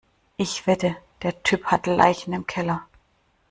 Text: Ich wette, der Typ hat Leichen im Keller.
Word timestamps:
Ich 0.35 0.65
wette, 0.65 0.95
der 1.21 1.43
Typ 1.43 1.65
hat 1.65 1.85
Leichen 1.85 2.33
im 2.33 2.47
Keller. 2.47 2.87